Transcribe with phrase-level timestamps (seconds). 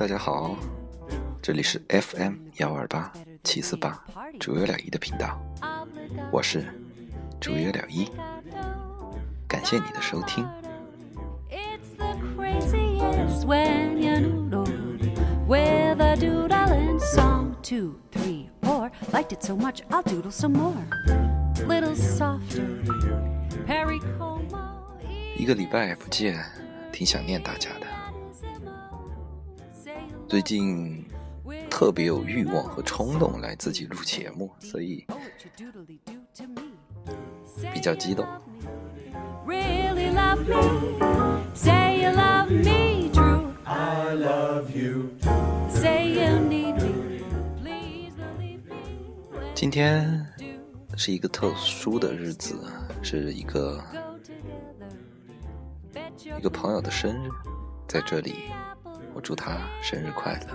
[0.00, 0.56] 大家好，
[1.42, 3.12] 这里是 FM 幺二八
[3.44, 4.02] 七四八
[4.40, 5.38] 主有了一的频道，
[6.32, 6.64] 我是
[7.38, 8.10] 主有了一，
[9.46, 10.48] 感谢你的收听。
[25.36, 26.42] 一个礼拜不见，
[26.90, 27.99] 挺想念大家的。
[30.30, 31.04] 最近
[31.68, 35.04] 特别有欲望和冲动来自己录节目，所以
[37.74, 38.24] 比较激动。
[49.52, 50.24] 今天
[50.96, 52.54] 是一个特殊的日子，
[53.02, 53.82] 是一个
[56.38, 57.28] 一个朋友的生日，
[57.88, 58.44] 在这里，
[59.14, 60.46] 我祝他生日快乐。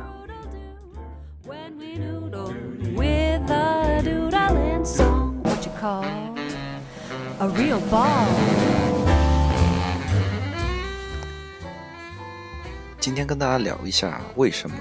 [13.00, 14.78] 今天跟大家聊一下，为什么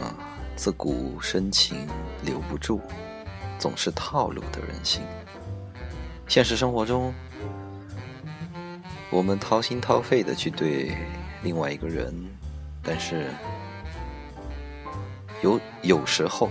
[0.57, 1.87] 自古深情
[2.23, 2.81] 留不住。
[3.59, 5.03] 总是套路的人心。
[6.27, 7.15] 现实生活中，
[9.11, 10.97] 我们掏心掏肺的去对
[11.43, 12.13] 另外一个人，
[12.83, 13.31] 但是
[15.45, 16.49] 有有时候，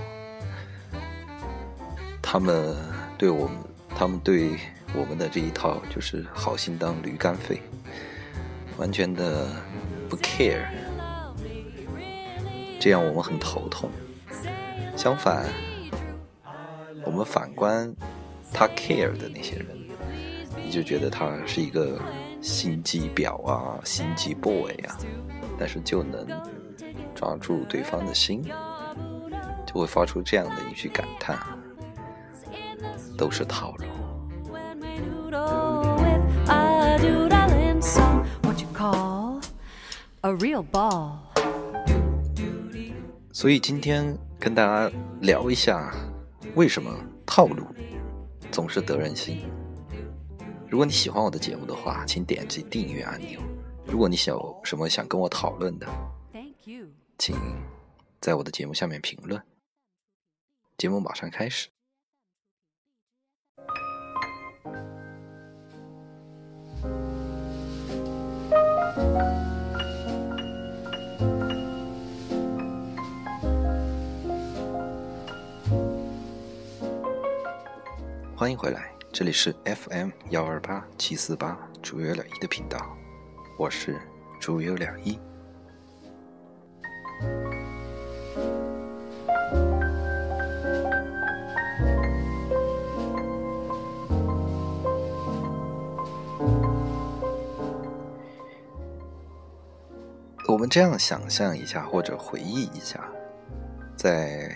[2.22, 2.76] 他们
[3.18, 3.58] 对我们，
[3.96, 4.52] 他们对
[4.96, 7.60] 我们的这一套就是好心当驴肝肺，
[8.78, 9.48] 完全的
[10.08, 10.68] 不 care，
[12.80, 13.90] 这样我们很头痛。
[14.96, 15.44] 相反。
[17.06, 17.94] 我们反观
[18.54, 19.68] 他 care 的那些人，
[20.64, 22.00] 你就觉得他是一个
[22.42, 24.96] 心机婊啊，心机 boy 啊，
[25.60, 26.26] 但是就能
[27.14, 28.42] 抓住对方的心，
[29.74, 31.38] 就会发出这样的一句感叹：
[33.18, 33.86] 都是套路。
[43.32, 44.92] 所以今天跟大家
[45.22, 45.94] 聊一下。
[46.56, 46.94] 为什么
[47.26, 47.66] 套路
[48.52, 49.40] 总是得人心？
[50.70, 53.40] 如果你喜欢我的节目的话，请点击订阅按钮。
[53.88, 55.88] 如果你有什么想跟我讨论的，
[57.18, 57.36] 请
[58.22, 59.42] 在我的节目下面评论。
[60.84, 61.70] 节目马上开始。
[78.36, 82.98] 欢迎回来，这里是 FM 幺二八七四八主有了一的频道，
[83.58, 83.98] 我是
[84.38, 85.18] 主有了一。
[100.64, 103.04] 我们这样想象一下，或者回忆一下，
[103.98, 104.56] 在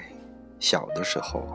[0.58, 1.46] 小的时候。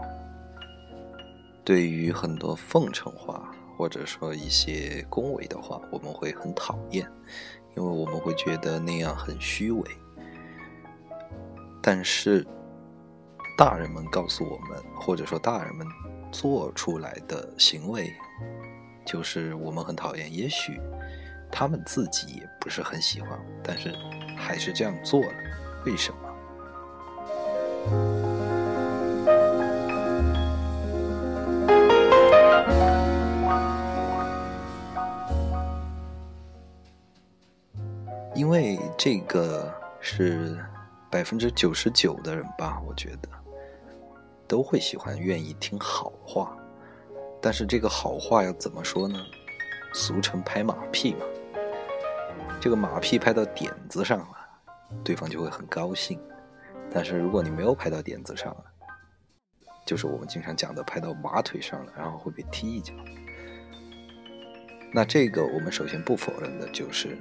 [1.65, 7.11] 对于很多奉承话，或者说一些恭维的话，我们会很讨厌，
[7.75, 9.91] 因为我们会觉得那样很虚伪。
[11.83, 12.47] 但是，
[13.57, 15.87] 大人们告诉我们，或者说大人们
[16.31, 18.13] 做出来的行为，
[19.07, 20.31] 就是我们很讨厌。
[20.31, 20.79] 也许
[21.51, 23.31] 他们自己也不是很喜欢，
[23.65, 23.95] 但是
[24.43, 25.33] 还是这样做了。
[25.87, 26.19] 为什么？
[38.35, 40.59] 因为这个是
[41.09, 43.29] 百分之九十九的人吧，我觉得
[44.49, 46.57] 都会喜欢、愿意听好话。
[47.41, 49.19] 但是这个好话要怎么说呢？
[49.95, 51.27] 俗称拍马屁嘛。
[52.63, 54.37] 这个马屁拍到点子上了，
[55.03, 56.17] 对方就会很高兴。
[56.93, 58.65] 但是如果你没有拍到点子上了，
[59.85, 62.95] 就是我们经常讲的拍到马腿上了，然后会被踢一脚。
[64.93, 67.19] 那这个我们首先不否认的就是。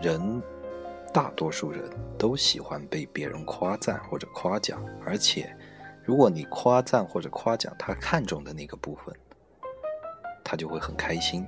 [0.00, 0.40] 人，
[1.12, 1.82] 大多数人
[2.16, 5.56] 都喜欢被别人夸赞或者夸奖，而且，
[6.04, 9.12] 如果你夸赞或者夸奖他看中的那个部分，
[10.44, 11.44] 他就会很开心。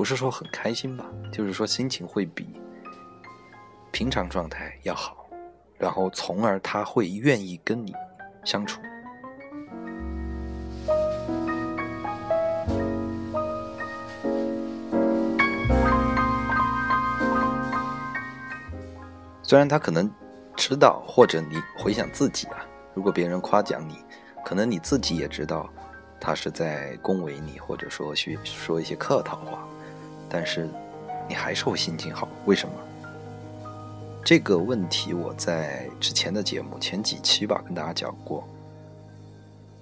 [0.00, 2.58] 不是说很开心吧，就是说心情会比
[3.92, 5.28] 平常状态要好，
[5.76, 7.94] 然后从而他会愿意跟你
[8.42, 8.80] 相处。
[19.42, 20.10] 虽然他可能
[20.56, 22.64] 知道，或者你回想自己啊，
[22.94, 24.02] 如果别人夸奖你，
[24.46, 25.68] 可能你自己也知道
[26.18, 29.68] 他是在恭维你，或者说去说一些客套话，
[30.30, 30.68] 但是
[31.28, 32.28] 你还是会心情好。
[32.46, 32.74] 为什么？
[34.24, 38.46] 这个问题我在之前的节目前几期吧跟大家讲过，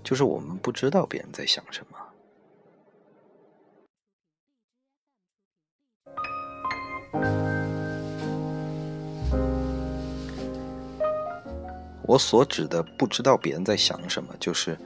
[0.03, 1.99] 就是我们不知道别人在想什么。
[12.03, 14.79] 我所指的不知道别人在想什么，就是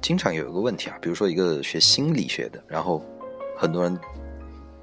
[0.00, 3.04] 经常有一个问题啊，比如说一个学心理学的，然后
[3.56, 3.98] 很多人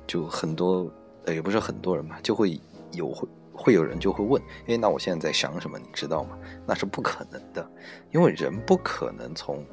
[0.07, 0.91] 就很多，
[1.27, 2.59] 也不是很多人吧，就会
[2.91, 5.77] 有会会有人就会问，哎，那我现在在想什么？
[5.77, 6.37] 你知道吗？
[6.65, 7.65] 那是不可能的，
[8.11, 9.63] 因为人不可能从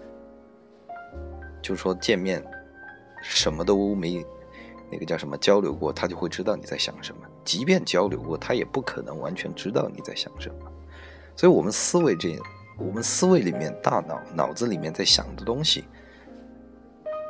[1.63, 2.45] 就是说见面
[3.23, 4.25] 什么都没
[4.91, 7.23] 那个叫什么交流过，他就会知道你在想什么。
[7.45, 10.71] 即便交流过，他也不可能完全知道你在想什么。
[11.37, 12.39] 所以，我们思维这，
[12.79, 15.85] 我们思维里面，大脑脑子里面在想的东西，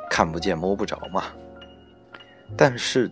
[0.09, 1.25] 看不见摸不着嘛。
[2.57, 3.09] 但是，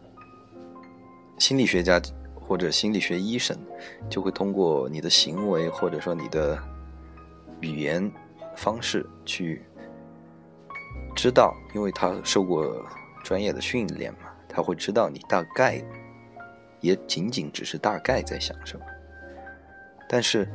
[1.37, 2.01] 心理学家
[2.35, 3.57] 或者心理学医生
[4.09, 6.61] 就会通过你的行为或者说你的
[7.61, 8.11] 语言
[8.55, 9.61] 方式去
[11.15, 12.85] 知道，因为他受过
[13.23, 15.83] 专业的训练嘛，他会知道你大概，
[16.81, 18.85] 也仅仅只是大概在想什么。
[20.07, 20.47] 但是。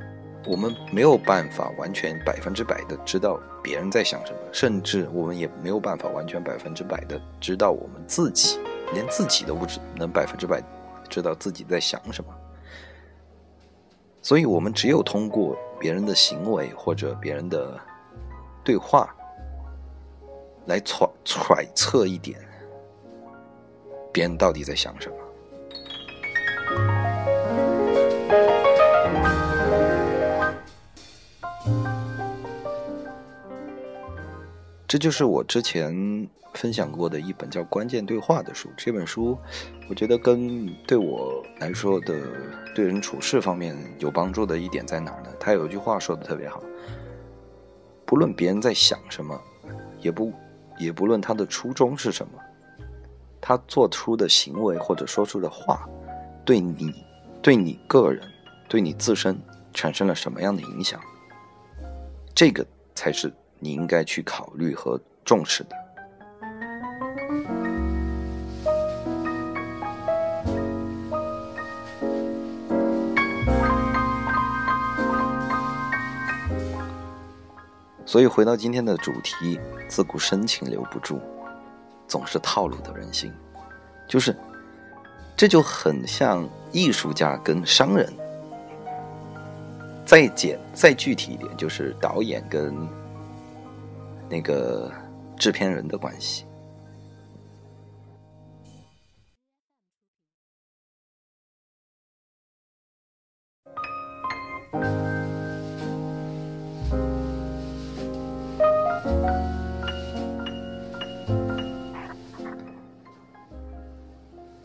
[0.46, 8.58] 我们没有办法完全百分之百的知道别人在想什么，甚至我们也没有办法完全百分之百的知道我们自己，
[8.94, 10.62] 连自己都不知能百分之百
[11.10, 12.32] 知道自己在想什么。
[14.22, 17.78] 所以，我们只有通过别人的行为或者别人的
[18.64, 19.14] 对话，
[20.64, 22.40] 来揣揣测一点
[24.10, 25.16] 别人到底在想什么。
[34.88, 35.92] 这就是我之前
[36.54, 38.70] 分享过的一本叫《关键对话》的书。
[38.76, 39.36] 这本书，
[39.88, 42.14] 我觉得跟对我来说的
[42.74, 45.28] 对人处事方面有帮助的一点在哪儿呢？
[45.38, 46.62] 他有一句话说的特别好：
[48.06, 49.38] 不论别人在想什么，
[50.00, 50.32] 也不
[50.78, 52.38] 也不论他的初衷是什么，
[53.40, 55.88] 他做出的行为或者说出的话，
[56.44, 56.94] 对你、
[57.42, 58.22] 对你个人、
[58.68, 59.38] 对你自身
[59.72, 61.00] 产生了什么样的影响，
[62.34, 63.32] 这个才是。
[63.60, 65.76] 你应该去考虑和重视的。
[78.06, 79.58] 所以回到今天的主题，
[79.88, 81.20] 自古深情留不住，
[82.06, 83.32] 总是套路的人心，
[84.08, 84.36] 就是
[85.36, 88.12] 这就很像艺术家跟商人。
[90.04, 92.74] 再简再具体一点，就是导演跟。
[94.26, 94.90] 那个
[95.36, 96.46] 制片人的关系，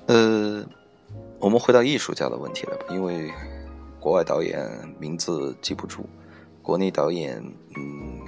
[0.08, 0.66] 呃，
[1.40, 2.86] 我们回到艺术家的问题了吧？
[2.90, 3.32] 因为
[4.00, 6.06] 国外导演名字记不住，
[6.62, 7.38] 国内导演，
[7.78, 8.20] 嗯。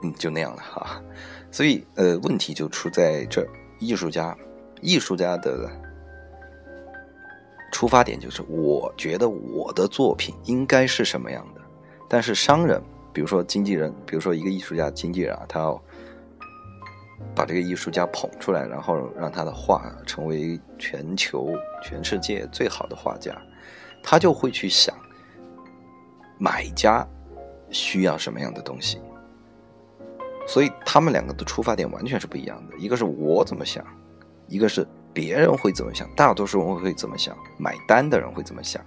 [0.00, 1.02] 嗯，就那样了哈，
[1.50, 3.44] 所以呃，问题就出在这
[3.80, 4.38] 艺术家，
[4.80, 5.68] 艺术家的
[7.70, 11.60] 出发点就是，我觉得我的作品应该是什么样的。
[12.08, 12.82] 但是商人，
[13.12, 15.82] 比如说经纪人，比如说一个艺术家经纪人啊，他要
[17.34, 21.50] 把这个艺术家捧出来，然后让他的画成为全球、
[21.82, 23.36] 全世界最好的画家，
[24.02, 24.96] 他就会去想
[26.38, 27.06] 买家
[27.70, 28.98] 需要什么样的东西。
[30.46, 33.84] 所以他们两个的出发点完全是不一样的，一个是我怎么想，
[34.46, 38.84] 一个是别人会怎么想，大多数人会怎么想，买单的人会怎么想，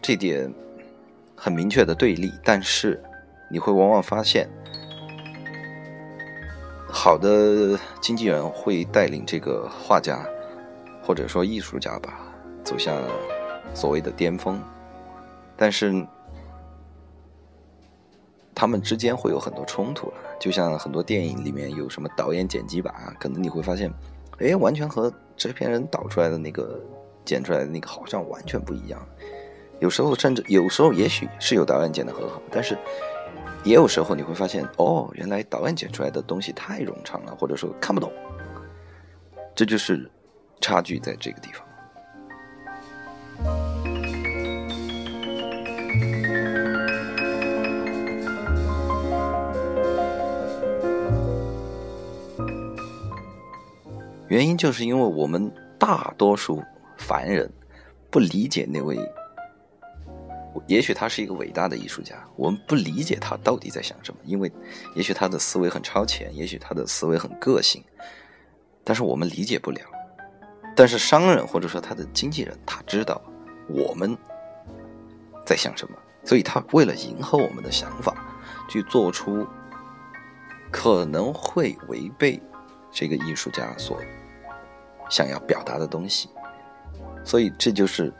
[0.00, 0.52] 这点
[1.36, 2.32] 很明确的对立。
[2.44, 3.02] 但是
[3.50, 4.48] 你会往往发现，
[6.88, 10.26] 好的经纪人会带领这个画家
[11.02, 12.20] 或者说艺术家吧
[12.64, 13.02] 走向
[13.74, 14.60] 所谓的巅峰，
[15.56, 16.06] 但是。
[18.62, 23.92] 他们之间会有很多冲突了，就像很多电影里面有什么导演剪辑版啊，可能你会发现，
[24.38, 26.80] 哎，完全和制片人导出来的那个
[27.24, 29.04] 剪出来的那个好像完全不一样。
[29.80, 32.78] 有时候甚至有时候也许是有导演剪的很好，但是
[33.64, 38.12] 也有时候你会发现，哦，原来导演剪出来的东西太冗长了，或者说看不懂。
[39.56, 40.08] 这就是
[40.60, 41.66] 差距在这个地方。
[54.32, 56.62] 原因就是因为我们大多数
[56.96, 57.52] 凡人
[58.10, 58.98] 不理解那位，
[60.66, 64.50] 也许他是一个伟大的艺术家，我们不理解他到底在想什么，因为
[64.94, 67.84] 也许他的思维很超前，也许他的思维很个性，
[68.82, 69.82] 但是我们理解不了。
[70.74, 73.20] 但是商人或者说他的经纪人，他知道
[73.68, 74.16] 我们
[75.44, 78.16] 在想什么，所以他为了迎合我们的想法，
[78.66, 79.46] 去做出
[80.70, 82.40] 可能会违背
[82.90, 84.00] 这个艺术家所
[85.12, 86.30] 想要表达的东西。
[87.22, 88.12] 所以这就是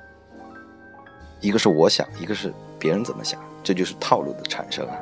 [1.41, 4.97] 一个是我想，一个是别人怎么想，这就是套路的产生啊。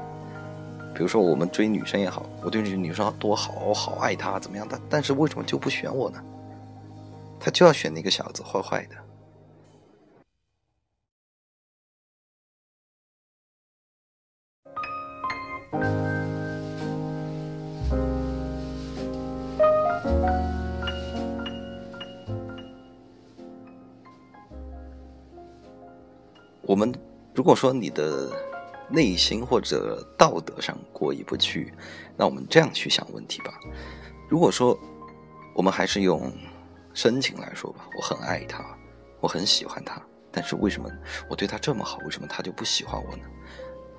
[0.94, 4.66] 比如说我们追女生也好，我对这个女生多好，我好爱她，怎么样？
[4.70, 6.22] 但但是为什么就不选我呢？
[7.40, 8.96] 他就要选那个小子，坏坏的。
[27.50, 28.30] 如果说你的
[28.88, 31.74] 内心或者道德上过意不去，
[32.16, 33.52] 那我们这样去想问题吧。
[34.28, 34.78] 如果说
[35.56, 36.32] 我们还是用。
[36.92, 38.64] 深情来说吧，我很爱他，
[39.20, 40.90] 我很喜欢他，但是为什么
[41.28, 43.22] 我对他这么好，为什么他就不喜欢我呢？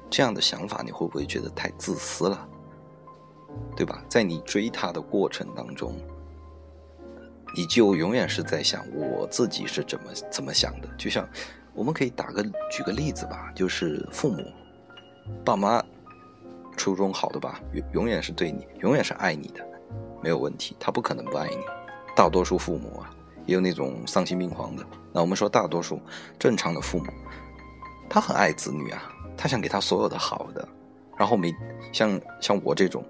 [0.09, 2.47] 这样的想法你会不会觉得太自私了？
[3.75, 4.01] 对吧？
[4.09, 5.95] 在你追他的过程当中，
[7.55, 10.87] 你就永远是在想我自己是怎么怎么想的。
[10.97, 11.27] 就像
[11.73, 14.45] 我们可以打个举个例子吧，就是父母、
[15.43, 15.83] 爸妈
[16.75, 19.65] 初衷好的吧，永永远是对你，永远是爱你的，
[20.21, 21.57] 没有问题，他不可能不爱你。
[22.15, 23.09] 大多数父母啊，
[23.45, 24.85] 也有那种丧心病狂的。
[25.13, 25.99] 那我们说大多数
[26.37, 27.05] 正常的父母，
[28.09, 30.67] 他很爱子女啊，他想给他所有的好的。
[31.17, 31.53] 然后没
[31.93, 33.05] 像像我这种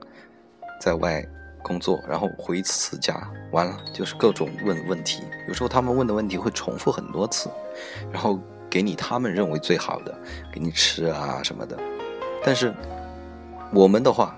[0.82, 1.26] 在外
[1.62, 5.24] 工作，然后回一次家，完了就是各种问问题。
[5.48, 7.50] 有时候他们问的问题会重复很多次，
[8.12, 8.40] 然后
[8.70, 10.18] 给你他们认为最好的，
[10.54, 11.78] 给你吃啊什么的。
[12.44, 12.74] 但是
[13.74, 14.38] 我们的话，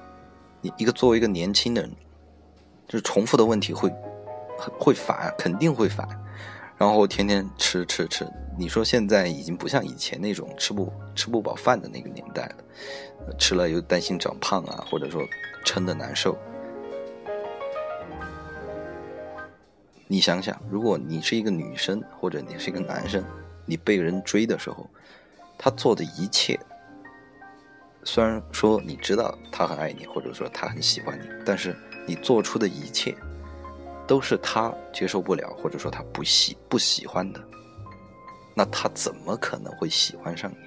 [0.62, 1.92] 你一个作为一个年轻人，
[2.88, 3.94] 就是重复的问题会。
[4.80, 6.08] 会烦，肯定会烦，
[6.78, 8.26] 然后天天吃吃吃。
[8.58, 15.22] 你说现在已经不像以前那种吃不吃不饱饭的那个年代了，吃了又担心长胖啊，或者说
[15.66, 16.38] 撑的难受。
[20.14, 23.26] 你想想，如果你是一个女生，或者你是一个男生，
[23.66, 24.88] 你被人追的时候，
[25.58, 26.60] 他做的一切，
[28.04, 33.16] 虽然说你知道他很爱你，或者说他很喜欢你，但是你做出的一切。
[34.06, 37.44] 都是他接受不了，或者说他不喜不喜欢的，
[38.54, 40.58] 那他怎么可能会喜欢上你？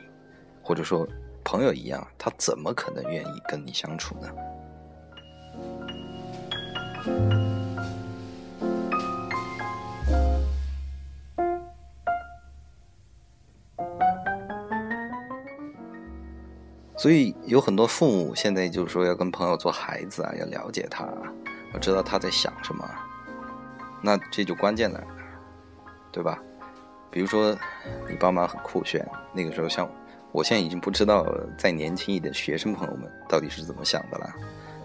[0.60, 1.06] 或者说
[1.44, 4.28] 朋友一样，他怎么可能愿意跟你相处呢？
[17.06, 21.06] 所以有很多父母现在就是说要跟朋友做孩子啊，要了解他，
[21.72, 22.84] 要知道他在想什么。
[24.02, 25.00] 那这就关键了，
[26.10, 26.42] 对吧？
[27.08, 27.56] 比如说，
[28.10, 29.88] 你爸妈很酷炫，那个时候像
[30.32, 31.25] 我现在已经不知道
[31.56, 34.28] 再年轻一点学生朋友们到底是怎么想的了。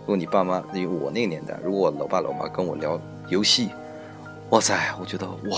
[0.02, 3.72] 如果你爸妈，因为我那个年代，如果老爸老妈跟我聊游戏，
[4.52, 5.58] 哇塞，我觉得哇，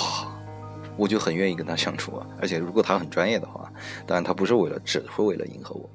[0.96, 2.26] 我就很愿意跟他相处啊。
[2.40, 3.70] 而且如果他很专业的话，
[4.08, 5.90] 当然他不是为了只会为了迎合我，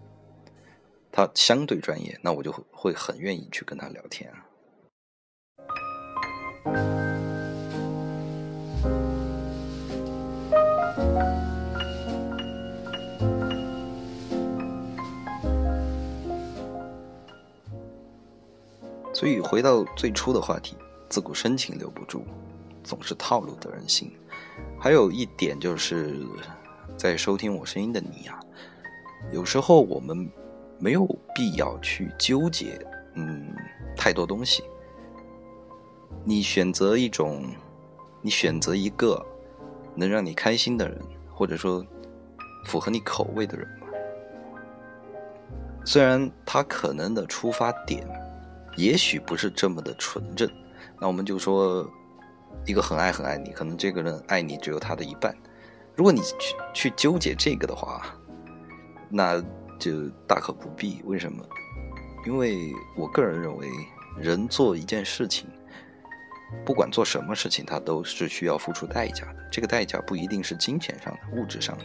[1.18, 4.38] 他相对专业，那我就会很愿意去跟他聊天啊。
[19.12, 20.76] 所以回到最初的话题，
[21.08, 22.22] 自古深情留不住，
[22.84, 24.16] 总是套路得人心。
[24.78, 26.16] 还有一点就是，
[26.96, 28.38] 在收听我声音的你啊，
[29.32, 30.30] 有时候我们
[30.78, 32.78] 没有必要去纠结，
[33.14, 33.54] 嗯，
[33.96, 34.64] 太多东西。
[36.24, 37.44] 你选择一种，
[38.22, 39.24] 你选择一个
[39.94, 40.98] 能让你开心的人，
[41.32, 41.84] 或者说
[42.64, 43.86] 符合你口味的人吧。
[45.84, 48.06] 虽然他可能的出发点。
[48.76, 50.48] 也许不是这么的纯正，
[51.00, 51.84] 那我们就说，
[52.64, 55.34] 一个很爱很爱你，可能这个人爱你只有他的一半。
[55.96, 58.06] 如果你去去纠结这个的话，
[59.08, 59.42] 那
[59.78, 61.00] 就大可不必。
[61.04, 61.44] 为什么？
[62.26, 63.68] 因为我个人认为，
[64.18, 65.48] 人做一件事情，
[66.64, 69.36] 不管做什么事情，他都是需要付出代价的。
[69.50, 71.84] 这个代价不一定是金钱上的、物质上的，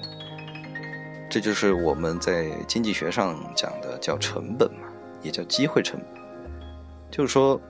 [1.29, 4.87] 这就是我们在经济学上讲的叫成本嘛，
[5.21, 6.21] 也叫机会成本。
[7.09, 7.61] 就是说，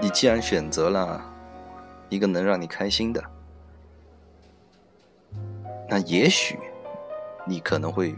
[0.00, 1.20] 你既然选择了
[2.08, 3.24] 一个能让你开心的，
[5.88, 6.58] 那也许
[7.46, 8.14] 你可能会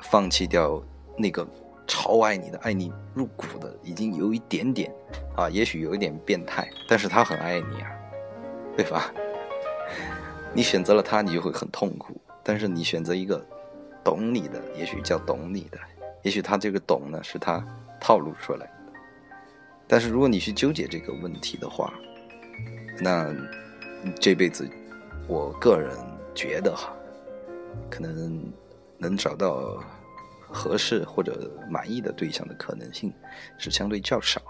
[0.00, 0.82] 放弃掉
[1.16, 1.46] 那个
[1.86, 4.92] 超爱你的、爱你入骨的，已经有一点点
[5.36, 7.90] 啊，也许有一点变态，但是他很爱你啊，
[8.76, 9.12] 对吧？
[10.54, 13.44] 你选择了他，你就会很痛苦；但是你选择一个
[14.04, 15.78] 懂你的，也许叫懂你的，
[16.22, 17.64] 也许他这个懂呢，是他
[18.00, 18.72] 套路出来的。
[19.86, 21.92] 但是如果你去纠结这个问题的话，
[23.00, 23.34] 那
[24.20, 24.68] 这辈子，
[25.26, 25.96] 我个人
[26.34, 26.92] 觉得哈，
[27.90, 28.52] 可能
[28.98, 29.82] 能找到
[30.40, 33.12] 合适或者满意的对象的可能性
[33.56, 34.42] 是相对较少。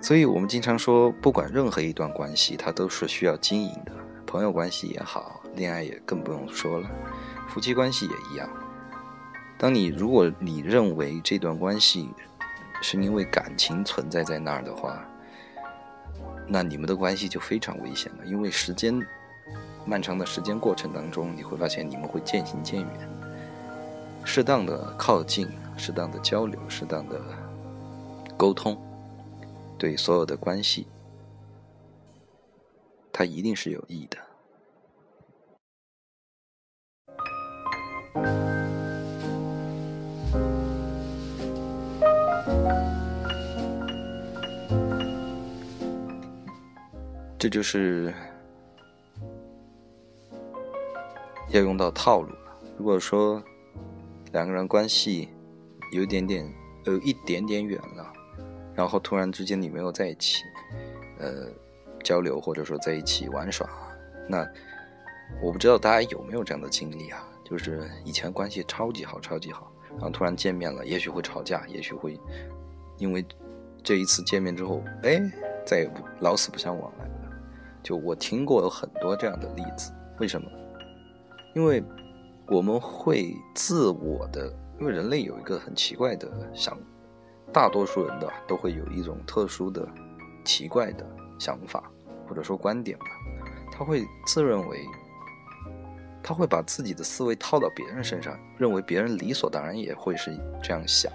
[0.00, 3.92] 所以我们经常说，不管任何一段关系，它都是需要经营的。
[4.26, 6.90] 朋友关系也好，恋爱也更不用说了，
[7.48, 8.63] 夫妻关系也一样。
[9.64, 12.10] 当你如果你认为这段关系
[12.82, 15.02] 是因为感情存在在那儿的话，
[16.46, 18.26] 那你们的关系就非常危险了。
[18.26, 18.94] 因为时间
[19.86, 23.08] 漫长的时间过程当中，你会发现你们会渐行渐远。
[24.22, 27.18] 适当的靠近，适当的交流，适当的
[28.36, 28.78] 沟通。
[29.78, 30.86] 对所有的关系，
[33.10, 34.18] 它一定是有益的。
[47.44, 48.10] 这就是
[51.50, 52.38] 要用到套路了。
[52.78, 53.44] 如果说
[54.32, 55.28] 两个人关系
[55.92, 56.50] 有一点点，
[56.84, 58.10] 有一点点远了。
[58.74, 60.42] 然后突然之间你没有在一起，
[61.18, 61.46] 呃，
[62.02, 63.68] 交流或者说在一起玩耍，
[64.26, 64.50] 那
[65.42, 67.28] 我不知道大家有没有这样的经历啊？
[67.44, 72.18] 就是以前关系超级好，超级好，然后突然见面了，也许会吵架，也许会
[72.96, 73.22] 因为
[73.82, 75.20] 这一次见面之后，哎，
[75.66, 77.04] 再也不老死不相往来。
[77.84, 80.50] 就我听过有很多这样的例子，为什么？
[81.54, 81.84] 因为
[82.48, 86.76] 我们会自我的，因为人类有一个很奇怪的想。
[87.52, 89.86] 大多数人的都会有一种特殊的、
[90.44, 91.06] 奇怪的
[91.38, 91.88] 想法，
[92.28, 93.04] 或者说观点吧。
[93.70, 94.84] 他会自认为，
[96.20, 101.12] 他会把自己的思维套到别人身上，认为别人理所当然也会是这样想。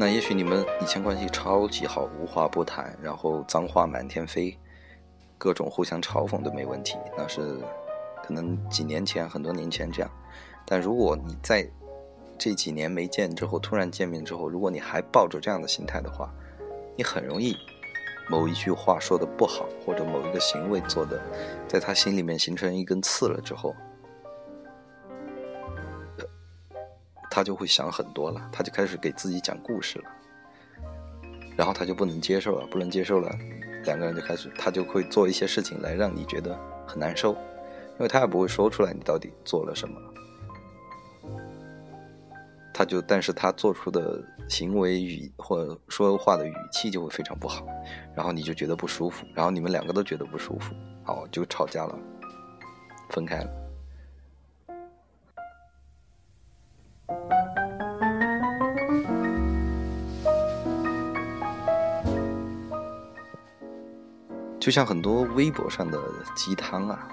[0.00, 4.56] 那也许你们以前关系超级好，无话不谈，然后脏话满天飞。
[5.36, 7.58] 各种互相嘲讽都没问题，那是
[8.22, 10.08] 可能几年前、很多年前这样。
[10.64, 11.68] 但如果你在
[12.38, 16.32] 这几年没见之后，突然见面之后，如果你还抱着这样的心态的话，
[16.96, 17.56] 你很容易
[18.30, 21.20] 某一句话说的不好，或者某一个行为做的，
[21.66, 23.74] 在他心里面形成一根刺了之后，
[27.30, 30.04] 他就会想很多了，他就开始给自己讲故事了，
[31.56, 33.30] 然后他就不能接受了，不能接受了。
[33.84, 40.00] 两个人就开始，他就会做一些事情来让你觉得很难受，因为他也不会说出来你到底做了什么，
[42.74, 47.66] 他就，但是他做出的行为语或说话的语气就会非常不好，
[48.14, 51.98] 然后你就觉得不舒服，然后你们两个都觉得不舒服，好就吵架了，
[53.10, 53.67] 分开了。
[64.68, 65.98] 就像很多微博上的
[66.36, 67.08] 鸡汤啊，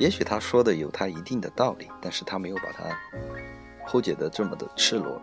[0.00, 2.98] 也许他说的有他一定的道理，但是他没有把它
[3.86, 5.22] 剖解的这么的赤裸裸。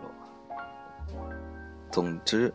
[1.92, 2.50] 总之，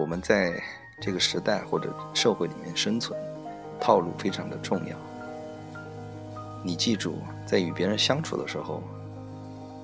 [0.00, 0.60] 我们在
[1.00, 3.16] 这个时代或者社会里面生存，
[3.80, 4.98] 套路非常的重要。
[6.64, 8.82] 你记住，在与别人相处的时候，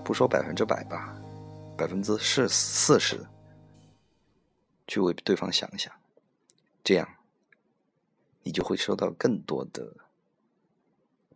[0.02, 1.14] 不说百分之百吧，
[1.76, 3.24] 百分之四四十，
[4.88, 5.92] 去为对方想想，
[6.82, 7.08] 这样。
[8.48, 9.94] 你就会收到更多的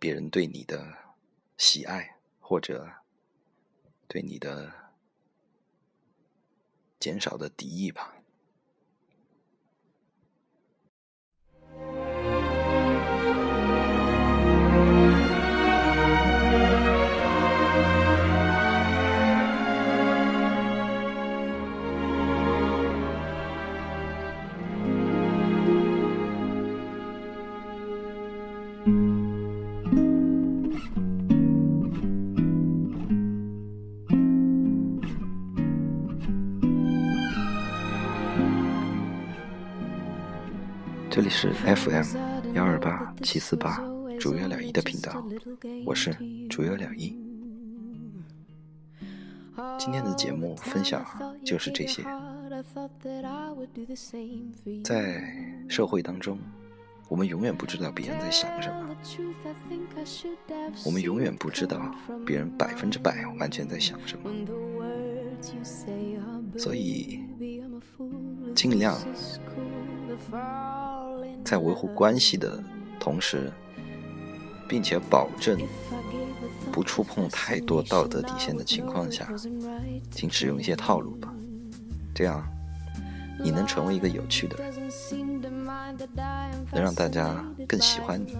[0.00, 0.96] 别人对你的
[1.58, 2.90] 喜爱，或者
[4.08, 4.72] 对你的
[6.98, 8.21] 减少的敌意吧。
[41.12, 43.78] 这里是 FM 幺二八七四八
[44.18, 45.22] 主月两一的频道，
[45.84, 46.16] 我是
[46.48, 47.14] 主月两一。
[49.78, 51.04] 今天的节目分享
[51.44, 52.02] 就是这些。
[54.82, 55.22] 在
[55.68, 56.38] 社会当中，
[57.10, 58.96] 我们永远不知道别人在想什么，
[60.86, 61.94] 我们永远不知道
[62.24, 64.30] 别人百分之百完全在想什么，
[66.56, 67.20] 所以
[68.54, 68.96] 尽量。
[71.44, 72.62] 在维护关系的
[72.98, 73.52] 同时，
[74.68, 75.60] 并且保证
[76.70, 79.28] 不触碰太多道德底线的情况下，
[80.10, 81.32] 请使用一些套路吧。
[82.14, 82.46] 这样，
[83.42, 84.90] 你能成为一个有趣的人，
[86.72, 88.36] 能让大家更喜欢你，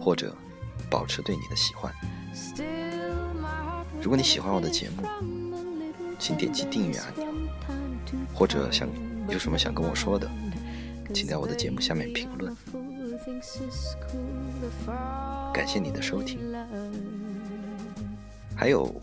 [0.00, 0.34] 或者
[0.88, 1.92] 保持对你的喜欢。
[4.00, 5.02] 如果你喜欢我的节目，
[6.18, 7.26] 请点击订阅按钮，
[8.32, 8.88] 或者想
[9.28, 10.30] 有什么想跟我说的。
[11.12, 12.54] 请在我的节目下面评论。
[15.52, 16.38] 感谢你的收听。
[18.54, 18.94] 还有，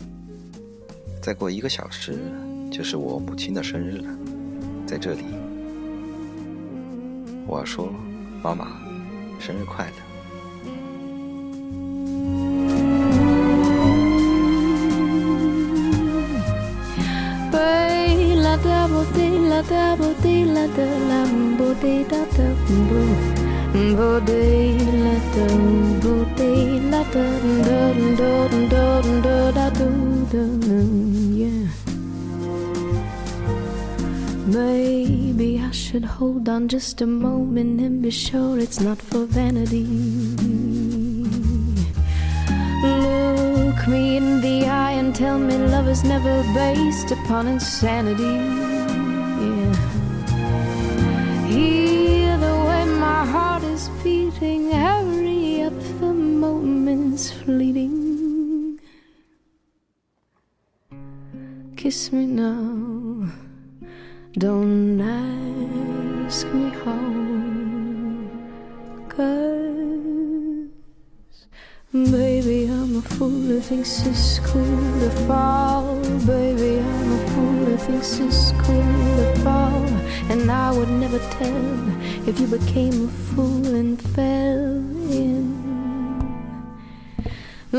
[1.20, 2.18] 再过一个小时
[2.70, 4.18] 就是我母亲的生日了，
[4.86, 5.24] 在这里，
[7.46, 7.92] 我要说，
[8.42, 8.80] 妈妈，
[9.40, 10.05] 生日快乐。
[19.56, 20.08] La da bo
[20.54, 21.20] la da la
[21.58, 22.98] bo da da bo
[23.96, 24.10] bo
[25.04, 25.46] la da
[26.02, 26.14] bo
[26.92, 27.26] la da
[27.66, 27.78] da
[28.18, 28.32] da
[28.72, 29.80] da da da
[30.32, 30.80] da da
[34.46, 39.84] Maybe I should hold on just a moment and be sure it's not for vanity.
[42.82, 48.65] Look me in the eye and tell me love is never based upon insanity.
[56.86, 58.78] Moment's fleeting.
[61.74, 63.28] Kiss me now,
[64.38, 67.06] don't ask me how.
[69.08, 70.68] Cause,
[71.92, 75.96] baby, I'm a fool who thinks it's cool to fall.
[76.24, 79.86] Baby, I'm a fool who thinks it's cool to fall.
[80.30, 84.00] And I would never tell if you became a fool and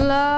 [0.07, 0.36] love.